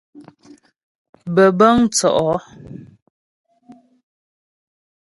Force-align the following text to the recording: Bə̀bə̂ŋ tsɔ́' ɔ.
Bə̀bə̂ŋ 1.33 1.77
tsɔ́' 1.93 2.17
ɔ. 2.33 2.35